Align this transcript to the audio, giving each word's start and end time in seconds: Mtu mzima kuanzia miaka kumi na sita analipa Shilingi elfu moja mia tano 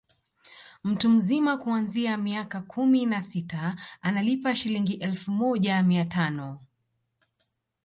Mtu 0.83 1.09
mzima 1.09 1.57
kuanzia 1.57 2.17
miaka 2.17 2.61
kumi 2.61 3.05
na 3.05 3.21
sita 3.21 3.75
analipa 4.01 4.55
Shilingi 4.55 4.93
elfu 4.93 5.31
moja 5.31 5.83
mia 5.83 6.05
tano 6.05 6.59